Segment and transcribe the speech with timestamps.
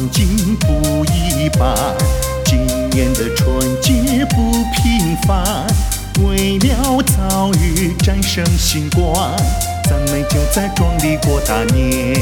[0.00, 1.72] 不一般。
[2.44, 5.66] 今年的春节不平凡，
[6.20, 9.30] 为了早日战胜新冠，
[9.84, 12.12] 咱们就在庄里过大年。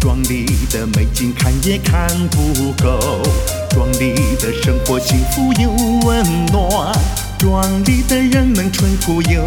[0.00, 3.22] 庄里的美景看也看不够，
[3.70, 5.70] 庄里的生活幸福又
[6.04, 6.92] 温暖，
[7.38, 9.44] 庄里的人们淳朴又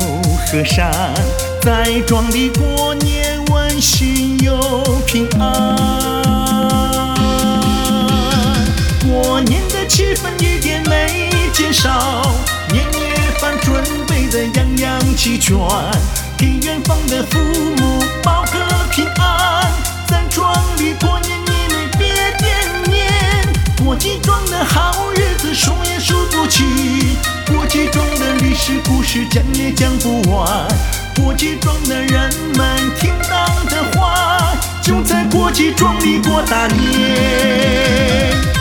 [0.47, 1.13] 和善，
[1.61, 4.57] 在庄里过年温馨又
[5.05, 6.24] 平安。
[11.55, 12.35] 减少，
[12.69, 15.55] 年夜饭准备的样样齐全，
[16.37, 17.39] 给远方的父
[17.77, 18.59] 母报个
[18.91, 19.71] 平安。
[20.05, 23.07] 在庄里过年，你们别惦念，
[23.81, 26.67] 过节庄的好日子数也数不清，
[27.47, 30.67] 过节庄的历史故事讲也讲不完，
[31.15, 38.54] 过节庄的人们听党的话，就在过节庄里过大年。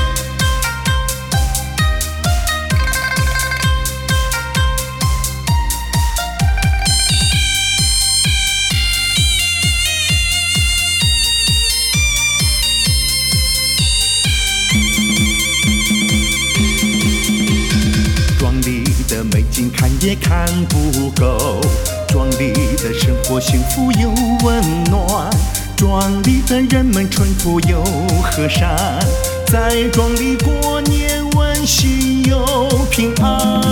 [20.04, 21.58] 也看不够，
[22.08, 24.10] 庄里的生活幸福又
[24.44, 25.30] 温暖，
[25.78, 27.82] 庄里的人们淳朴又
[28.22, 28.76] 和善，
[29.46, 33.62] 在庄里过年温馨又平安。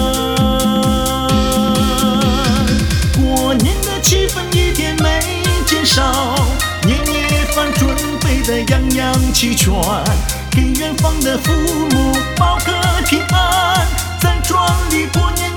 [3.15, 5.21] 过年的气氛一点没
[5.67, 6.35] 减少，
[6.87, 9.71] 年夜饭准备的样样齐全，
[10.51, 11.53] 给远方的父
[11.91, 12.73] 母报个
[13.07, 13.87] 平安。
[14.19, 15.53] 在庄里过年，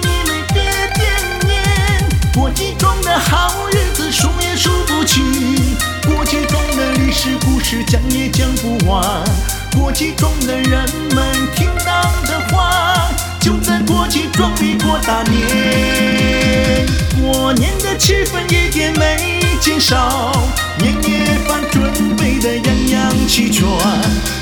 [7.88, 9.23] 讲也讲不完，
[9.75, 13.09] 过节庄的人们听党的话，
[13.40, 16.85] 就在过节庄里过大年。
[17.22, 20.31] 过年的气氛一点没减少，
[20.79, 23.68] 年夜饭准备的样样齐全，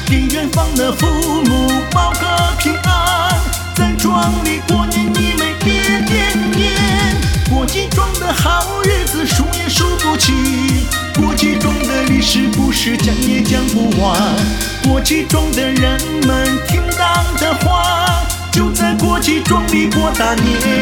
[0.08, 1.06] 给远方的父
[1.44, 3.40] 母报个平安。
[3.76, 6.72] 在庄里过年，你们别惦念，
[7.50, 10.34] 过节庄的好日子数也数不清，
[11.16, 11.72] 过节庄
[12.36, 14.20] 是不是讲也讲不完，
[14.84, 20.72] 国旗中的人们听党的话，就在国旗中里过大年。